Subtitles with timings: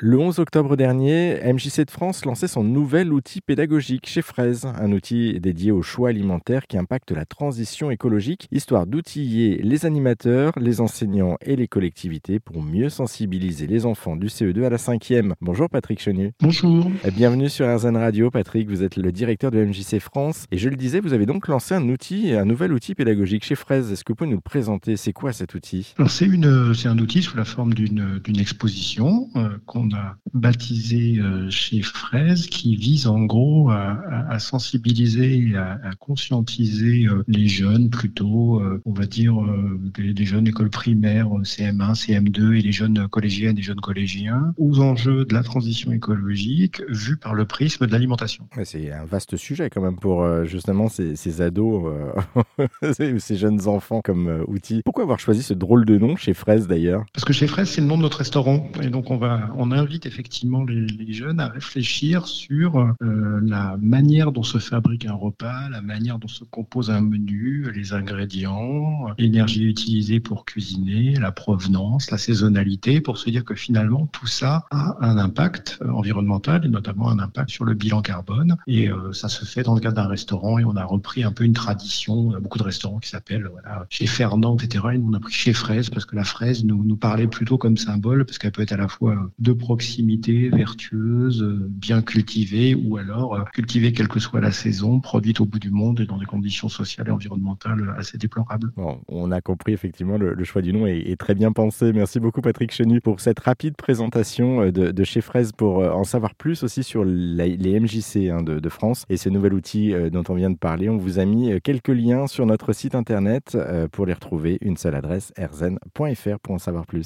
[0.00, 4.90] Le 11 octobre dernier, MJC de France lançait son nouvel outil pédagogique chez Fraise, un
[4.90, 10.80] outil dédié au choix alimentaire qui impacte la transition écologique, histoire d'outiller les animateurs, les
[10.80, 15.34] enseignants et les collectivités pour mieux sensibiliser les enfants du CE2 à la 5e.
[15.40, 16.32] Bonjour Patrick Chenu.
[16.40, 16.90] Bonjour.
[17.14, 18.32] Bienvenue sur RZN Radio.
[18.32, 21.46] Patrick, vous êtes le directeur de MJC France et je le disais, vous avez donc
[21.46, 23.92] lancé un outil, un nouvel outil pédagogique chez Fraise.
[23.92, 24.96] Est-ce que vous pouvez nous le présenter?
[24.96, 25.94] C'est quoi cet outil?
[26.08, 30.16] C'est, une, c'est un outil sous la forme d'une, d'une exposition euh, qu'on on a
[30.32, 37.46] baptisé euh, chez Fraise, qui vise en gros à, sensibiliser, à, à conscientiser euh, les
[37.46, 39.34] jeunes plutôt, euh, on va dire
[39.96, 45.24] des, jeunes écoles primaires, CM1, CM2 et les jeunes collégiennes et jeunes collégiens aux enjeux
[45.24, 48.48] de la transition écologique vus par le prisme de l'alimentation.
[48.64, 51.92] c'est un vaste sujet quand même pour justement ces, ces ados,
[53.18, 54.82] ces jeunes enfants comme outil.
[54.84, 57.04] Pourquoi avoir choisi ce drôle de nom chez Fraise d'ailleurs?
[57.12, 59.70] Parce que chez Fraise, c'est le nom de notre restaurant et donc on va on
[59.74, 65.68] invite effectivement les, jeunes à réfléchir sur euh, la manière dont se fabrique un repas,
[65.68, 72.10] la manière dont se compose un menu, les ingrédients, l'énergie utilisée pour cuisiner, la provenance,
[72.10, 76.68] la saisonnalité, pour se dire que finalement tout ça a un impact euh, environnemental et
[76.68, 78.56] notamment un impact sur le bilan carbone.
[78.66, 81.32] Et euh, ça se fait dans le cadre d'un restaurant et on a repris un
[81.32, 82.30] peu une tradition.
[82.30, 83.48] Il a beaucoup de restaurants qui s'appellent
[83.88, 84.84] chez Fernand, etc.
[84.94, 87.76] Et on a pris chez Fraise parce que la fraise nous, nous parlait plutôt comme
[87.76, 93.34] symbole parce qu'elle peut être à la fois de proximité, vertueuse, bien cultivée, ou alors
[93.34, 96.26] euh, cultivée quelle que soit la saison, produite au bout du monde et dans des
[96.26, 98.72] conditions sociales et environnementales assez déplorables.
[98.76, 101.94] Bon, on a compris effectivement le, choix du nom est, très bien pensé.
[101.94, 106.04] Merci beaucoup Patrick Chenu pour cette rapide présentation euh, de, chez Fraise pour euh, en
[106.04, 110.34] savoir plus aussi sur les MJC hein, de, France et ce nouvel outil dont on
[110.34, 110.90] vient de parler.
[110.90, 113.56] On vous a mis quelques liens sur notre site internet
[113.92, 114.58] pour les retrouver.
[114.60, 117.04] Une seule adresse, erzen.fr pour en savoir plus.